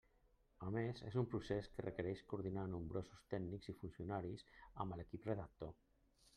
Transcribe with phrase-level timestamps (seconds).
[0.67, 4.49] A més, és un procés que requerix coordinar nombrosos tècnics i funcionaris
[4.85, 5.81] amb l'equip redactor.